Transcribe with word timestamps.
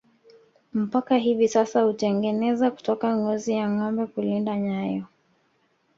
Mpaka 0.73 1.17
hivi 1.17 1.47
sasa 1.47 1.81
hutengeneza 1.83 2.71
kutoka 2.71 3.17
ngozi 3.17 3.51
ya 3.53 3.65
ngombe 3.69 4.05
kulinda 4.05 4.57
nyayo 4.57 5.05